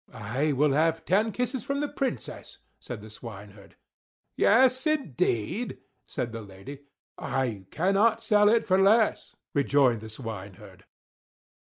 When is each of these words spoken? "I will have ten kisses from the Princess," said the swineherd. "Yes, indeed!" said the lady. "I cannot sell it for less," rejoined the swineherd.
"I 0.11 0.51
will 0.53 0.71
have 0.73 1.05
ten 1.05 1.31
kisses 1.31 1.63
from 1.63 1.79
the 1.79 1.87
Princess," 1.87 2.57
said 2.79 3.01
the 3.01 3.09
swineherd. 3.11 3.75
"Yes, 4.35 4.87
indeed!" 4.87 5.77
said 6.07 6.31
the 6.31 6.41
lady. 6.41 6.79
"I 7.19 7.67
cannot 7.69 8.23
sell 8.23 8.49
it 8.49 8.65
for 8.65 8.81
less," 8.81 9.35
rejoined 9.53 10.01
the 10.01 10.09
swineherd. 10.09 10.85